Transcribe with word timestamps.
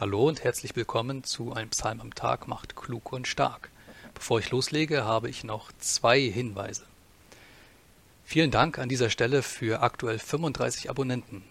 Hallo 0.00 0.28
und 0.28 0.44
herzlich 0.44 0.76
willkommen 0.76 1.24
zu 1.24 1.54
Ein 1.54 1.70
Psalm 1.70 2.00
am 2.00 2.14
Tag 2.14 2.46
macht 2.46 2.76
klug 2.76 3.10
und 3.12 3.26
stark. 3.26 3.68
Bevor 4.14 4.38
ich 4.38 4.48
loslege, 4.52 5.04
habe 5.04 5.28
ich 5.28 5.42
noch 5.42 5.72
zwei 5.80 6.20
Hinweise. 6.20 6.84
Vielen 8.24 8.52
Dank 8.52 8.78
an 8.78 8.88
dieser 8.88 9.10
Stelle 9.10 9.42
für 9.42 9.82
aktuell 9.82 10.20
35 10.20 10.88
Abonnenten. 10.88 11.42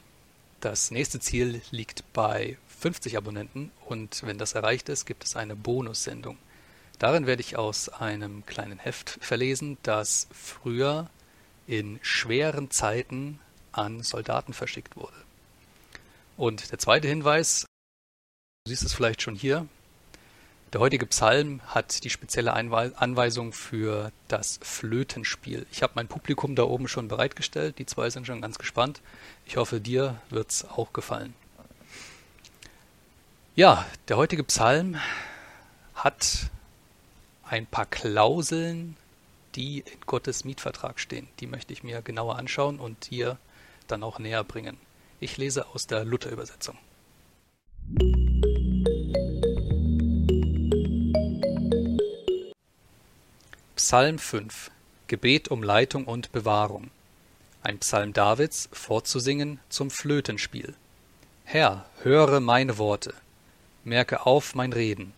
Das 0.62 0.92
nächste 0.92 1.20
Ziel 1.20 1.62
liegt 1.72 2.06
bei 2.14 2.58
50 2.80 3.18
Abonnenten 3.18 3.70
und 3.84 4.24
wenn 4.24 4.38
das 4.38 4.54
erreicht 4.54 4.88
ist, 4.88 5.06
gibt 5.06 5.26
es 5.26 5.36
eine 5.36 5.58
Bonussendung. 5.58 6.38
Darin 7.00 7.28
werde 7.28 7.42
ich 7.42 7.58
aus 7.58 7.90
einem 7.90 8.46
kleinen 8.46 8.80
Heft 8.80 9.18
verlesen, 9.20 9.78
das 9.84 10.30
früher 10.32 11.10
in 11.68 12.00
schweren 12.02 12.72
Zeiten 12.72 13.42
an 13.74 14.04
Soldaten 14.04 14.54
verschickt 14.54 14.96
wurde. 14.96 15.18
Und 16.38 16.72
der 16.72 16.80
zweite 16.80 17.10
Hinweis, 17.10 17.66
Du 18.68 18.72
siehst 18.72 18.84
es 18.84 18.94
vielleicht 18.94 19.22
schon 19.22 19.36
hier. 19.36 19.66
Der 20.74 20.82
heutige 20.82 21.06
Psalm 21.06 21.62
hat 21.68 22.04
die 22.04 22.10
spezielle 22.10 22.52
Anweisung 22.52 23.54
für 23.54 24.12
das 24.28 24.60
Flötenspiel. 24.62 25.66
Ich 25.72 25.84
habe 25.84 25.94
mein 25.96 26.10
Publikum 26.10 26.54
da 26.54 26.64
oben 26.64 26.90
schon 26.90 27.08
bereitgestellt. 27.08 27.80
Die 27.80 27.86
zwei 27.86 28.10
sind 28.10 28.28
schon 28.28 28.42
ganz 28.42 28.60
gespannt. 28.60 29.00
Ich 29.46 29.56
hoffe, 29.56 29.80
dir 29.80 30.20
wird 30.30 30.52
es 30.52 30.66
auch 30.66 30.92
gefallen. 30.92 31.34
Ja, 33.56 33.86
der 34.10 34.18
heutige 34.18 34.44
Psalm 34.44 34.98
hat 35.96 36.50
ein 37.46 37.68
paar 37.68 37.86
Klauseln, 37.86 38.98
die 39.56 39.80
in 39.80 40.02
Gottes 40.08 40.44
Mietvertrag 40.44 41.00
stehen. 41.00 41.30
Die 41.40 41.48
möchte 41.48 41.72
ich 41.72 41.84
mir 41.84 42.02
genauer 42.02 42.36
anschauen 42.36 42.82
und 42.82 43.12
dir 43.12 43.38
dann 43.88 44.04
auch 44.04 44.20
näher 44.20 44.44
bringen. 44.44 44.76
Ich 45.22 45.38
lese 45.38 45.68
aus 45.68 45.88
der 45.88 46.04
Luther-Übersetzung. 46.04 46.78
Psalm 53.90 54.20
5 54.20 54.70
Gebet 55.08 55.48
um 55.48 55.64
Leitung 55.64 56.04
und 56.04 56.34
Bewahrung 56.34 56.92
Ein 57.64 57.80
Psalm 57.80 58.12
Davids 58.12 58.68
vorzusingen 58.74 59.62
zum 59.70 59.92
Flötenspiel 59.92 60.74
Herr, 61.46 61.86
höre 62.04 62.42
meine 62.42 62.80
Worte, 62.80 63.14
merke 63.86 64.26
auf 64.26 64.56
mein 64.56 64.74
Reden. 64.74 65.14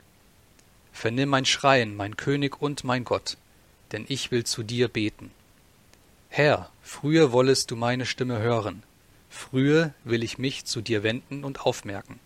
Vernimm 0.93 1.29
mein 1.29 1.45
Schreien, 1.45 1.95
mein 1.95 2.15
König 2.15 2.61
und 2.61 2.83
mein 2.83 3.05
Gott, 3.05 3.37
denn 3.91 4.05
ich 4.07 4.29
will 4.29 4.43
zu 4.43 4.61
dir 4.61 4.87
beten. 4.87 5.31
Herr, 6.29 6.69
früher 6.83 7.31
wollest 7.31 7.71
du 7.71 7.75
meine 7.75 8.05
Stimme 8.05 8.37
hören, 8.37 8.83
früher 9.31 9.95
will 10.03 10.21
ich 10.21 10.37
mich 10.37 10.65
zu 10.65 10.81
dir 10.81 11.01
wenden 11.01 11.43
und 11.43 11.61
aufmerken. 11.61 12.19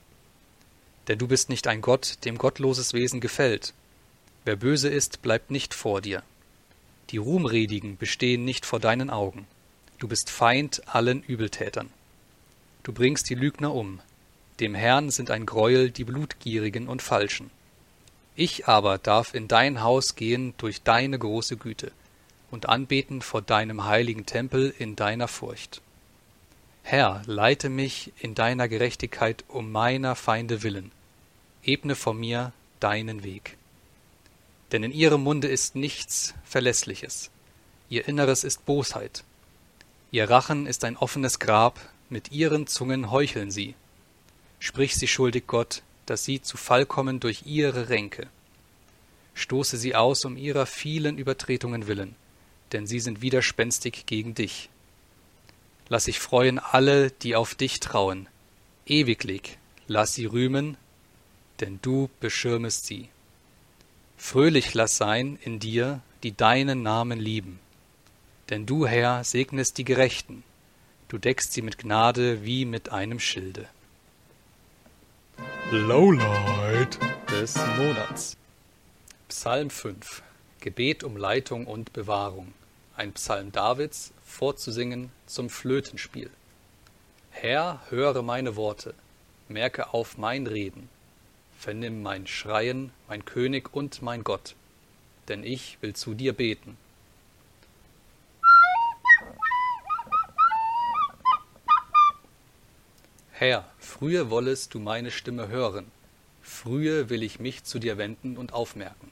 Denn 1.08 1.20
du 1.20 1.30
bist 1.30 1.48
nicht 1.48 1.68
ein 1.68 1.80
Gott, 1.80 2.18
dem 2.26 2.38
gottloses 2.38 2.92
Wesen 2.92 3.22
gefällt. 3.22 3.74
Wer 4.44 4.58
böse 4.58 4.90
ist, 4.90 5.22
bleibt 5.22 5.50
nicht 5.50 5.74
vor 5.74 6.02
dir. 6.02 6.22
Die 7.10 7.18
Ruhmredigen 7.18 7.98
bestehen 7.98 8.46
nicht 8.46 8.66
vor 8.66 8.80
deinen 8.80 9.10
Augen. 9.10 9.48
Du 10.00 10.08
bist 10.08 10.30
Feind 10.30 10.82
allen 10.88 11.24
Übeltätern. 11.24 11.90
Du 12.84 12.92
bringst 12.92 13.30
die 13.30 13.36
Lügner 13.36 13.74
um. 13.74 14.00
Dem 14.60 14.76
Herrn 14.76 15.10
sind 15.10 15.32
ein 15.32 15.46
Greuel 15.46 15.92
die 15.92 16.04
Blutgierigen 16.04 16.88
und 16.88 17.02
Falschen. 17.02 17.52
Ich 18.36 18.68
aber 18.68 18.98
darf 18.98 19.34
in 19.34 19.48
dein 19.48 19.82
Haus 19.82 20.16
gehen 20.16 20.54
durch 20.58 20.82
deine 20.82 21.20
große 21.20 21.58
Güte 21.58 21.92
und 22.52 22.68
anbeten 22.68 23.22
vor 23.22 23.42
deinem 23.42 23.86
heiligen 23.86 24.26
Tempel 24.26 24.74
in 24.78 24.96
deiner 24.96 25.28
Furcht. 25.28 25.82
Herr, 26.84 27.22
leite 27.26 27.70
mich 27.70 28.12
in 28.20 28.36
deiner 28.36 28.68
Gerechtigkeit 28.68 29.44
um 29.48 29.72
meiner 29.72 30.16
Feinde 30.16 30.64
willen. 30.64 30.92
Ebne 31.64 31.96
vor 31.96 32.14
mir 32.14 32.52
deinen 32.80 33.24
Weg 33.24 33.58
denn 34.74 34.84
in 34.84 34.92
ihrem 34.92 35.22
Munde 35.22 35.48
ist 35.48 35.76
nichts 35.76 36.34
Verlässliches. 36.44 37.30
Ihr 37.90 38.08
Inneres 38.08 38.44
ist 38.44 38.66
Bosheit. 38.66 39.24
Ihr 40.12 40.30
Rachen 40.30 40.66
ist 40.66 40.84
ein 40.84 40.98
offenes 40.98 41.38
Grab, 41.38 41.80
mit 42.10 42.32
ihren 42.32 42.66
Zungen 42.66 43.12
heucheln 43.12 43.52
sie. 43.52 43.76
Sprich 44.60 44.96
sie 44.96 45.08
schuldig 45.08 45.46
Gott, 45.46 45.84
dass 46.08 46.26
sie 46.26 46.42
zu 46.42 46.58
Fall 46.58 46.88
kommen 46.88 47.20
durch 47.20 47.44
ihre 47.46 47.90
Ränke. 47.90 48.28
Stoße 49.36 49.78
sie 49.78 49.96
aus 49.96 50.26
um 50.26 50.38
ihrer 50.38 50.66
vielen 50.66 51.20
Übertretungen 51.20 51.88
willen, 51.88 52.16
denn 52.72 52.88
sie 52.88 53.00
sind 53.00 53.22
widerspenstig 53.22 54.06
gegen 54.08 54.34
dich. 54.34 54.70
Lass 55.88 56.06
sich 56.06 56.20
freuen 56.20 56.58
alle, 56.58 57.12
die 57.12 57.36
auf 57.36 57.54
dich 57.56 57.80
trauen. 57.80 58.28
Ewiglich 58.88 59.58
lass 59.88 60.16
sie 60.16 60.26
rühmen, 60.26 60.78
denn 61.60 61.80
du 61.82 62.10
beschirmest 62.20 62.86
sie. 62.86 63.10
Fröhlich 64.26 64.74
lass 64.74 64.96
sein 64.96 65.38
in 65.44 65.60
dir, 65.60 66.00
die 66.24 66.32
deinen 66.32 66.82
Namen 66.82 67.20
lieben. 67.20 67.60
Denn 68.50 68.66
du, 68.66 68.88
Herr, 68.88 69.26
segnest 69.26 69.78
die 69.78 69.84
Gerechten, 69.84 70.46
du 71.10 71.18
deckst 71.18 71.52
sie 71.52 71.62
mit 71.62 71.78
Gnade 71.78 72.46
wie 72.46 72.64
mit 72.64 72.90
einem 72.90 73.20
Schilde. 73.20 73.68
Lowlight 75.72 76.98
des 77.30 77.58
Monats. 77.78 78.38
Psalm 79.28 79.70
5. 79.70 80.24
Gebet 80.62 81.04
um 81.04 81.18
Leitung 81.18 81.68
und 81.68 81.92
Bewahrung. 81.92 82.54
Ein 82.96 83.12
Psalm 83.12 83.52
Davids, 83.52 84.14
vorzusingen 84.26 85.12
zum 85.28 85.50
Flötenspiel. 85.50 86.30
Herr, 87.30 87.82
höre 87.90 88.22
meine 88.22 88.56
Worte, 88.56 88.96
merke 89.50 89.94
auf 89.94 90.18
mein 90.18 90.48
Reden 90.48 90.88
vernimm 91.64 92.04
mein 92.04 92.28
Schreien, 92.28 92.92
mein 93.08 93.24
König 93.24 93.74
und 93.74 94.02
mein 94.02 94.26
Gott, 94.26 94.56
denn 95.30 95.46
ich 95.46 95.78
will 95.80 95.96
zu 95.96 96.14
dir 96.14 96.34
beten. 96.34 96.78
Herr, 103.32 103.66
früher 103.80 104.30
wollest 104.30 104.74
du 104.74 104.80
meine 104.80 105.10
Stimme 105.10 105.48
hören, 105.48 105.90
früher 106.42 107.10
will 107.10 107.24
ich 107.24 107.40
mich 107.40 107.64
zu 107.64 107.80
dir 107.80 107.98
wenden 107.98 108.36
und 108.36 108.52
aufmerken. 108.52 109.10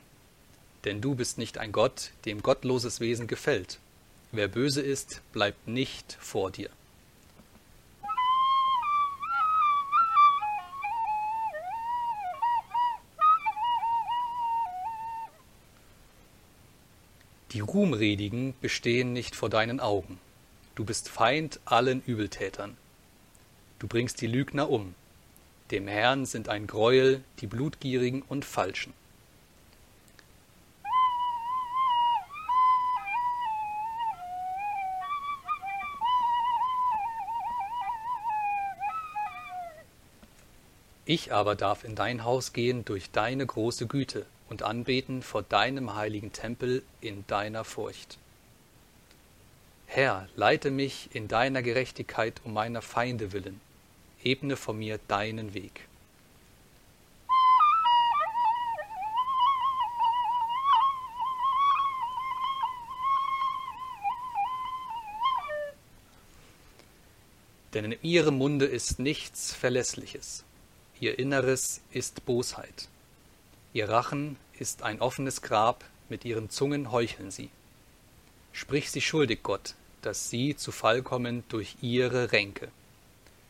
Denn 0.84 1.00
du 1.00 1.16
bist 1.16 1.38
nicht 1.38 1.58
ein 1.58 1.72
Gott, 1.72 2.12
dem 2.26 2.44
gottloses 2.44 3.00
Wesen 3.00 3.28
gefällt. 3.28 3.80
Wer 4.34 4.50
böse 4.50 4.82
ist, 4.82 5.22
bleibt 5.32 5.70
nicht 5.70 6.18
vor 6.20 6.52
dir. 6.52 6.70
Ruhmredigen 17.74 18.54
bestehen 18.60 19.14
nicht 19.14 19.34
vor 19.34 19.50
deinen 19.50 19.80
Augen. 19.80 20.20
Du 20.76 20.84
bist 20.84 21.08
Feind 21.08 21.62
allen 21.64 22.04
Übeltätern. 22.06 22.76
Du 23.80 23.88
bringst 23.88 24.20
die 24.20 24.28
Lügner 24.28 24.70
um. 24.70 24.94
Dem 25.72 25.88
Herrn 25.88 26.26
sind 26.26 26.50
ein 26.50 26.68
Greuel 26.68 27.24
die 27.40 27.48
Blutgierigen 27.48 28.24
und 28.24 28.44
Falschen. 28.44 28.94
Ich 41.06 41.32
aber 41.32 41.56
darf 41.56 41.86
in 41.86 41.96
dein 41.96 42.26
Haus 42.26 42.52
gehen 42.52 42.84
durch 42.84 43.12
deine 43.12 43.46
große 43.46 43.88
Güte 43.88 44.26
und 44.52 44.64
anbeten 44.64 45.24
vor 45.24 45.44
deinem 45.44 45.96
heiligen 45.96 46.34
Tempel 46.34 46.84
in 47.00 47.26
deiner 47.28 47.64
Furcht. 47.64 48.18
Herr, 49.88 50.28
leite 50.36 50.72
mich 50.72 51.08
in 51.14 51.30
deiner 51.30 51.62
Gerechtigkeit 51.62 52.42
um 52.44 52.52
meiner 52.52 52.82
Feinde 52.82 53.32
willen, 53.32 53.62
ebne 54.22 54.58
vor 54.58 54.74
mir 54.74 55.00
deinen 55.08 55.54
Weg. 55.54 55.88
Denn 67.74 67.86
in 67.86 67.98
ihrem 68.02 68.38
Munde 68.38 68.66
ist 68.66 69.00
nichts 69.00 69.54
Verlässliches, 69.54 70.44
ihr 71.00 71.18
Inneres 71.18 71.80
ist 71.92 72.26
Bosheit. 72.26 72.91
Ihr 73.74 73.88
Rachen 73.88 74.36
ist 74.60 74.84
ein 74.84 75.00
offenes 75.00 75.42
Grab, 75.42 75.86
mit 76.10 76.26
ihren 76.26 76.50
Zungen 76.50 76.92
heucheln 76.92 77.32
sie. 77.32 77.50
Sprich 78.52 78.92
sie 78.92 79.00
schuldig, 79.00 79.44
Gott, 79.44 79.76
dass 80.02 80.30
sie 80.30 80.58
zu 80.58 80.74
Fall 80.74 81.02
kommen 81.04 81.46
durch 81.48 81.78
ihre 81.82 82.34
Ränke. 82.34 82.68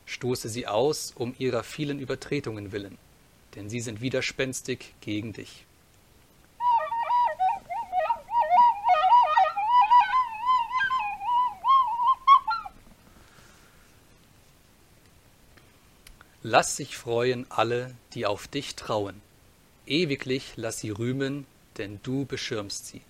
Stoße 0.06 0.48
sie 0.48 0.68
aus 0.68 1.12
um 1.16 1.34
ihrer 1.40 1.64
vielen 1.64 2.00
Übertretungen 2.00 2.72
willen, 2.72 3.00
denn 3.56 3.68
sie 3.68 3.80
sind 3.80 4.02
widerspenstig 4.02 4.94
gegen 5.02 5.34
dich. 5.34 5.66
Lass 16.44 16.76
sich 16.76 16.96
freuen 16.98 17.46
alle, 17.50 17.96
die 18.14 18.28
auf 18.28 18.48
dich 18.48 18.76
trauen. 18.76 19.22
Ewiglich 19.92 20.54
lass 20.56 20.80
sie 20.80 20.90
rühmen, 20.90 21.46
denn 21.78 22.00
du 22.02 22.24
beschirmst 22.24 22.88
sie. 22.88 23.02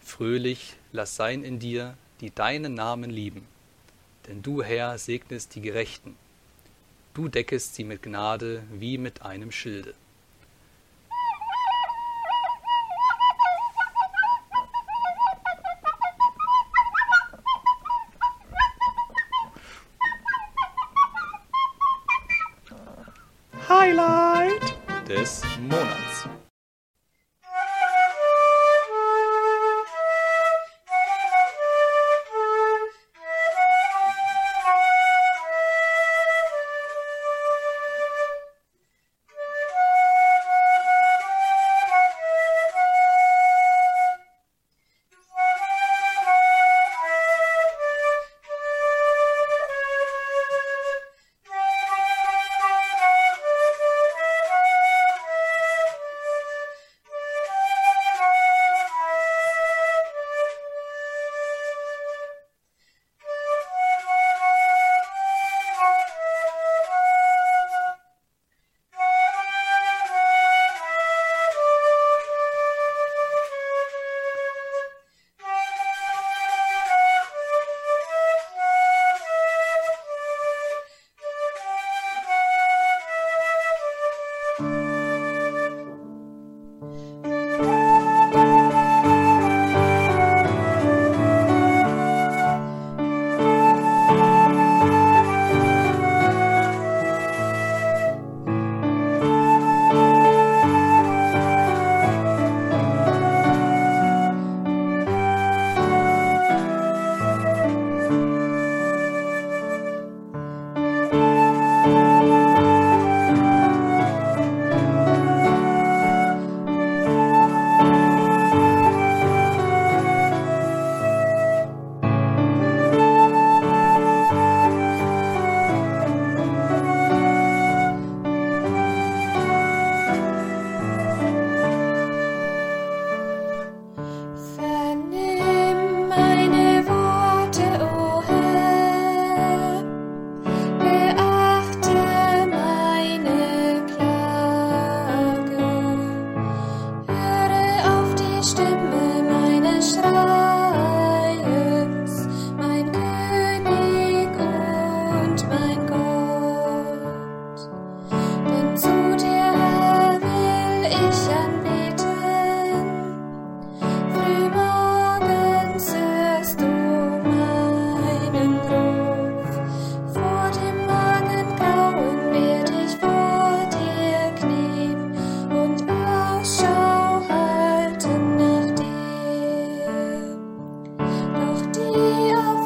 Fröhlich 0.00 0.76
lass 0.90 1.14
sein 1.14 1.44
in 1.44 1.58
dir, 1.58 1.94
die 2.22 2.30
deinen 2.30 2.72
Namen 2.72 3.10
lieben. 3.10 3.46
Denn 4.26 4.40
du, 4.40 4.62
Herr, 4.62 4.96
segnest 4.96 5.54
die 5.54 5.60
Gerechten. 5.60 6.16
Du 7.12 7.28
deckest 7.28 7.74
sie 7.74 7.84
mit 7.84 8.02
Gnade 8.02 8.62
wie 8.72 8.96
mit 8.96 9.20
einem 9.20 9.52
Schilde. 9.52 9.92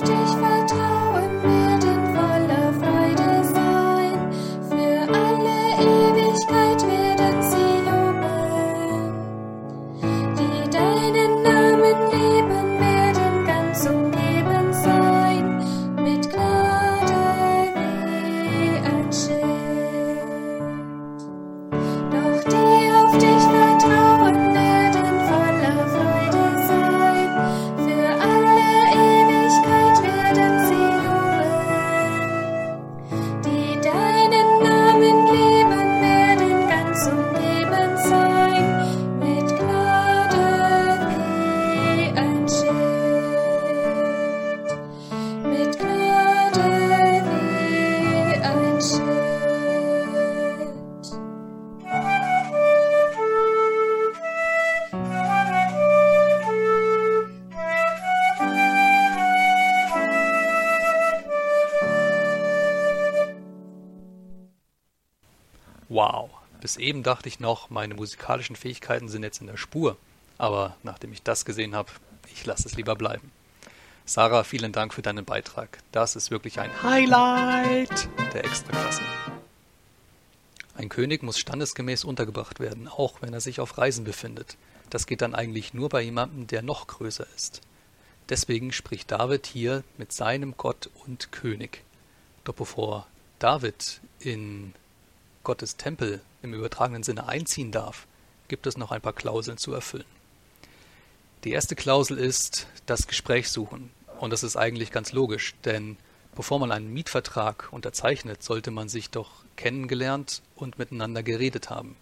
dich 0.01 0.09
verlassen. 0.09 0.60
Bis 66.71 66.77
eben 66.77 67.03
dachte 67.03 67.29
ich 67.29 67.41
noch, 67.41 67.69
meine 67.69 67.97
musikalischen 67.97 68.55
Fähigkeiten 68.55 69.09
sind 69.09 69.25
jetzt 69.25 69.41
in 69.41 69.49
der 69.49 69.57
Spur. 69.57 69.97
Aber 70.39 70.77
nachdem 70.85 71.13
ich 71.13 71.21
das 71.21 71.45
gesehen 71.45 71.75
habe, 71.75 71.91
ich 72.33 72.47
lasse 72.47 72.69
es 72.69 72.77
lieber 72.77 72.95
bleiben. 72.95 73.33
Sarah, 74.05 74.45
vielen 74.45 74.71
Dank 74.71 74.95
für 74.95 75.03
deinen 75.03 75.25
Beitrag. 75.25 75.79
Das 75.91 76.15
ist 76.15 76.31
wirklich 76.31 76.61
ein 76.61 76.71
Highlight 76.81 78.09
der 78.33 78.45
Extraklasse. 78.45 79.03
Ein 80.77 80.89
König 80.89 81.25
muss 81.25 81.41
standesgemäß 81.41 82.05
untergebracht 82.05 82.61
werden, 82.61 82.87
auch 82.87 83.21
wenn 83.21 83.35
er 83.35 83.41
sich 83.41 83.59
auf 83.59 83.77
Reisen 83.77 84.05
befindet. 84.05 84.57
Das 84.91 85.07
geht 85.09 85.23
dann 85.23 85.35
eigentlich 85.35 85.75
nur 85.75 85.89
bei 85.89 86.03
jemandem, 86.03 86.47
der 86.47 86.63
noch 86.63 86.87
größer 86.87 87.27
ist. 87.35 87.63
Deswegen 88.29 88.71
spricht 88.71 89.11
David 89.11 89.45
hier 89.45 89.83
mit 89.99 90.13
seinem 90.13 90.55
Gott 90.57 90.89
und 91.05 91.33
König. 91.33 91.83
Doch 92.45 92.55
bevor 92.55 93.09
David 93.41 94.01
in 94.21 94.73
Gottes 95.43 95.77
Tempel 95.77 96.21
im 96.43 96.55
übertragenen 96.55 97.03
Sinne 97.03 97.29
einziehen 97.29 97.73
darf, 97.73 98.07
gibt 98.49 98.67
es 98.67 98.77
noch 98.77 98.91
ein 98.91 99.01
paar 99.01 99.13
Klauseln 99.13 99.59
zu 99.59 99.73
erfüllen. 99.73 100.05
Die 101.45 101.53
erste 101.53 101.77
Klausel 101.77 102.19
ist 102.19 102.67
das 102.87 103.07
Gespräch 103.07 103.49
suchen. 103.49 103.91
Und 104.19 104.31
das 104.31 104.43
ist 104.43 104.57
eigentlich 104.57 104.91
ganz 104.91 105.13
logisch, 105.13 105.55
denn 105.65 105.97
bevor 106.35 106.59
man 106.59 106.73
einen 106.73 106.93
Mietvertrag 106.93 107.69
unterzeichnet, 107.73 108.43
sollte 108.43 108.71
man 108.71 108.91
sich 108.91 109.09
doch 109.09 109.31
kennengelernt 109.57 110.43
und 110.57 110.79
miteinander 110.79 111.23
geredet 111.23 111.71
haben. 111.71 111.97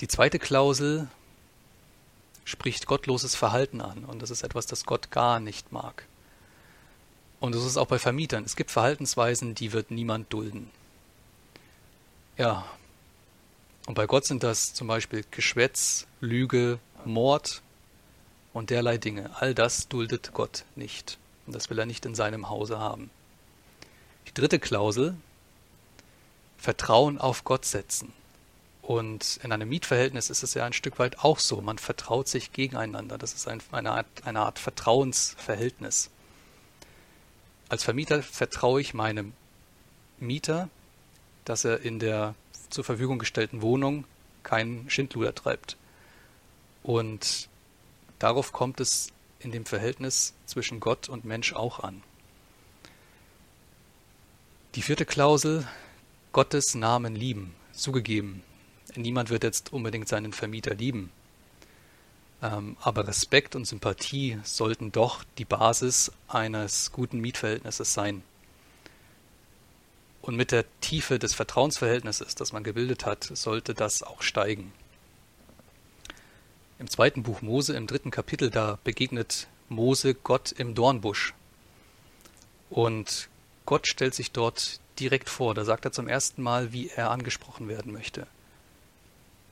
Die 0.00 0.08
zweite 0.08 0.38
Klausel 0.38 1.08
spricht 2.44 2.86
gottloses 2.86 3.36
Verhalten 3.36 3.80
an 3.80 4.04
und 4.04 4.22
das 4.22 4.30
ist 4.30 4.42
etwas, 4.42 4.66
das 4.66 4.84
Gott 4.84 5.10
gar 5.10 5.38
nicht 5.38 5.70
mag. 5.70 6.06
Und 7.38 7.54
das 7.54 7.64
ist 7.64 7.76
auch 7.76 7.86
bei 7.86 7.98
Vermietern. 7.98 8.44
Es 8.44 8.56
gibt 8.56 8.70
Verhaltensweisen, 8.70 9.54
die 9.54 9.72
wird 9.72 9.90
niemand 9.90 10.32
dulden. 10.32 10.70
Ja. 12.40 12.64
Und 13.86 13.96
bei 13.96 14.06
Gott 14.06 14.24
sind 14.24 14.42
das 14.42 14.72
zum 14.72 14.86
Beispiel 14.86 15.26
Geschwätz, 15.30 16.06
Lüge, 16.22 16.78
Mord 17.04 17.60
und 18.54 18.70
derlei 18.70 18.96
Dinge. 18.96 19.28
All 19.34 19.54
das 19.54 19.88
duldet 19.88 20.30
Gott 20.32 20.64
nicht. 20.74 21.18
Und 21.44 21.54
das 21.54 21.68
will 21.68 21.78
er 21.78 21.84
nicht 21.84 22.06
in 22.06 22.14
seinem 22.14 22.48
Hause 22.48 22.78
haben. 22.78 23.10
Die 24.26 24.32
dritte 24.32 24.58
Klausel, 24.58 25.16
Vertrauen 26.56 27.18
auf 27.18 27.44
Gott 27.44 27.66
setzen. 27.66 28.10
Und 28.80 29.38
in 29.42 29.52
einem 29.52 29.68
Mietverhältnis 29.68 30.30
ist 30.30 30.42
es 30.42 30.54
ja 30.54 30.64
ein 30.64 30.72
Stück 30.72 30.98
weit 30.98 31.18
auch 31.18 31.40
so. 31.40 31.60
Man 31.60 31.76
vertraut 31.76 32.26
sich 32.26 32.54
gegeneinander. 32.54 33.18
Das 33.18 33.34
ist 33.34 33.48
ein, 33.48 33.62
eine, 33.70 33.92
Art, 33.92 34.06
eine 34.24 34.40
Art 34.40 34.58
Vertrauensverhältnis. 34.58 36.08
Als 37.68 37.84
Vermieter 37.84 38.22
vertraue 38.22 38.80
ich 38.80 38.94
meinem 38.94 39.34
Mieter, 40.18 40.70
dass 41.44 41.64
er 41.64 41.80
in 41.80 41.98
der 41.98 42.34
zur 42.68 42.84
Verfügung 42.84 43.18
gestellten 43.18 43.62
Wohnung 43.62 44.04
keinen 44.42 44.88
Schindluder 44.88 45.34
treibt. 45.34 45.76
Und 46.82 47.48
darauf 48.18 48.52
kommt 48.52 48.80
es 48.80 49.12
in 49.40 49.52
dem 49.52 49.66
Verhältnis 49.66 50.34
zwischen 50.46 50.80
Gott 50.80 51.08
und 51.08 51.24
Mensch 51.24 51.52
auch 51.52 51.80
an. 51.80 52.02
Die 54.76 54.82
vierte 54.82 55.04
Klausel, 55.04 55.66
Gottes 56.32 56.74
Namen 56.74 57.16
lieben, 57.16 57.54
zugegeben. 57.72 58.42
Niemand 58.94 59.30
wird 59.30 59.42
jetzt 59.42 59.72
unbedingt 59.72 60.08
seinen 60.08 60.32
Vermieter 60.32 60.74
lieben. 60.74 61.10
Ähm, 62.42 62.76
aber 62.80 63.06
Respekt 63.06 63.56
und 63.56 63.66
Sympathie 63.66 64.38
sollten 64.44 64.92
doch 64.92 65.24
die 65.38 65.44
Basis 65.44 66.12
eines 66.28 66.92
guten 66.92 67.18
Mietverhältnisses 67.20 67.92
sein. 67.92 68.22
Und 70.22 70.36
mit 70.36 70.52
der 70.52 70.64
Tiefe 70.80 71.18
des 71.18 71.34
Vertrauensverhältnisses, 71.34 72.34
das 72.34 72.52
man 72.52 72.62
gebildet 72.62 73.06
hat, 73.06 73.24
sollte 73.24 73.74
das 73.74 74.02
auch 74.02 74.22
steigen. 74.22 74.72
Im 76.78 76.88
zweiten 76.88 77.22
Buch 77.22 77.42
Mose, 77.42 77.76
im 77.76 77.86
dritten 77.86 78.10
Kapitel, 78.10 78.50
da 78.50 78.78
begegnet 78.84 79.48
Mose 79.68 80.14
Gott 80.14 80.52
im 80.52 80.74
Dornbusch. 80.74 81.34
Und 82.70 83.28
Gott 83.66 83.86
stellt 83.86 84.14
sich 84.14 84.32
dort 84.32 84.80
direkt 84.98 85.28
vor. 85.28 85.54
Da 85.54 85.64
sagt 85.64 85.84
er 85.84 85.92
zum 85.92 86.08
ersten 86.08 86.42
Mal, 86.42 86.72
wie 86.72 86.88
er 86.88 87.10
angesprochen 87.10 87.68
werden 87.68 87.92
möchte. 87.92 88.26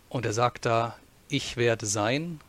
Und 0.09 0.25
er 0.25 0.33
sagt 0.33 0.67
da, 0.67 0.97
ich 1.29 1.57
werde 1.57 1.87
sein 1.87 2.41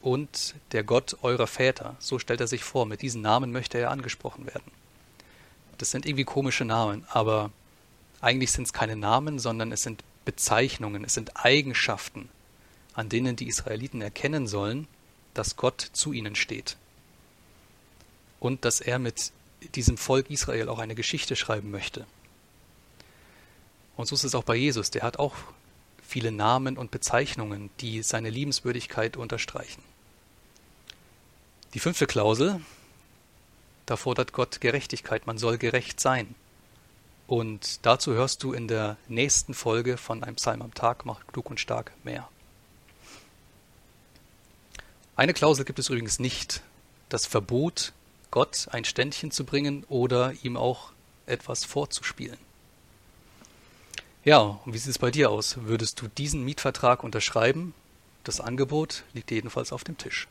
und 0.00 0.54
der 0.72 0.84
Gott 0.84 1.18
eurer 1.22 1.46
Väter. 1.46 1.96
So 1.98 2.18
stellt 2.18 2.40
er 2.40 2.46
sich 2.46 2.64
vor. 2.64 2.86
Mit 2.86 3.02
diesen 3.02 3.22
Namen 3.22 3.52
möchte 3.52 3.78
er 3.78 3.90
angesprochen 3.90 4.46
werden. 4.46 4.70
Das 5.78 5.90
sind 5.90 6.06
irgendwie 6.06 6.24
komische 6.24 6.64
Namen, 6.64 7.04
aber 7.10 7.50
eigentlich 8.20 8.52
sind 8.52 8.64
es 8.64 8.72
keine 8.72 8.96
Namen, 8.96 9.38
sondern 9.38 9.72
es 9.72 9.82
sind 9.82 10.02
Bezeichnungen, 10.24 11.04
es 11.04 11.14
sind 11.14 11.44
Eigenschaften, 11.44 12.28
an 12.94 13.08
denen 13.08 13.36
die 13.36 13.48
Israeliten 13.48 14.00
erkennen 14.00 14.46
sollen, 14.46 14.86
dass 15.34 15.56
Gott 15.56 15.80
zu 15.92 16.12
ihnen 16.12 16.36
steht. 16.36 16.76
Und 18.40 18.64
dass 18.64 18.80
er 18.80 18.98
mit 18.98 19.32
diesem 19.74 19.96
Volk 19.96 20.30
Israel 20.30 20.68
auch 20.68 20.78
eine 20.78 20.94
Geschichte 20.94 21.36
schreiben 21.36 21.70
möchte. 21.70 22.06
Und 23.96 24.06
so 24.06 24.14
ist 24.14 24.24
es 24.24 24.34
auch 24.34 24.44
bei 24.44 24.56
Jesus. 24.56 24.90
Der 24.90 25.02
hat 25.02 25.18
auch 25.18 25.34
viele 26.06 26.32
Namen 26.32 26.76
und 26.76 26.90
Bezeichnungen, 26.90 27.70
die 27.80 28.02
seine 28.02 28.30
Liebenswürdigkeit 28.30 29.16
unterstreichen. 29.16 29.82
Die 31.74 31.80
fünfte 31.80 32.06
Klausel, 32.06 32.60
da 33.86 33.96
fordert 33.96 34.32
Gott 34.32 34.60
Gerechtigkeit, 34.60 35.26
man 35.26 35.38
soll 35.38 35.58
gerecht 35.58 36.00
sein. 36.00 36.34
Und 37.26 37.84
dazu 37.86 38.12
hörst 38.12 38.42
du 38.42 38.52
in 38.52 38.68
der 38.68 38.96
nächsten 39.08 39.54
Folge 39.54 39.96
von 39.96 40.22
einem 40.22 40.36
Psalm 40.36 40.62
am 40.62 40.74
Tag, 40.74 41.06
macht 41.06 41.26
klug 41.28 41.50
und 41.50 41.60
stark 41.60 41.92
mehr. 42.04 42.28
Eine 45.16 45.32
Klausel 45.32 45.64
gibt 45.64 45.78
es 45.78 45.88
übrigens 45.88 46.18
nicht, 46.18 46.62
das 47.08 47.26
Verbot, 47.26 47.92
Gott 48.30 48.68
ein 48.72 48.84
Ständchen 48.84 49.30
zu 49.30 49.44
bringen 49.44 49.84
oder 49.88 50.32
ihm 50.42 50.56
auch 50.56 50.90
etwas 51.26 51.64
vorzuspielen. 51.64 52.38
Ja, 54.24 54.38
und 54.38 54.72
wie 54.72 54.78
sieht 54.78 54.90
es 54.90 54.98
bei 54.98 55.10
dir 55.10 55.30
aus? 55.30 55.58
Würdest 55.64 56.00
du 56.00 56.08
diesen 56.08 56.44
Mietvertrag 56.44 57.04
unterschreiben? 57.04 57.74
Das 58.24 58.40
Angebot 58.40 59.04
liegt 59.12 59.30
jedenfalls 59.30 59.72
auf 59.72 59.84
dem 59.84 59.98
Tisch. 59.98 60.26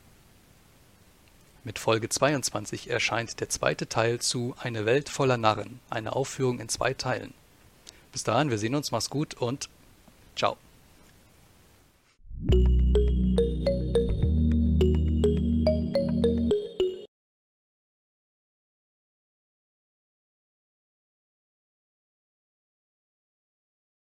Mit 1.65 1.79
Folge 1.79 2.09
22 2.09 2.89
erscheint 2.89 3.39
der 3.39 3.47
zweite 3.47 3.87
Teil 3.87 4.19
zu 4.19 4.53
Eine 4.59 4.85
Welt 4.85 5.07
voller 5.07 5.37
Narren, 5.37 5.79
eine 5.89 6.13
Aufführung 6.13 6.59
in 6.59 6.67
zwei 6.67 6.93
Teilen. 6.93 7.33
Bis 8.11 8.23
dahin, 8.23 8.49
wir 8.49 8.57
sehen 8.57 8.75
uns, 8.75 8.91
mach's 8.91 9.09
gut 9.09 9.35
und 9.35 9.69
ciao. 10.35 10.57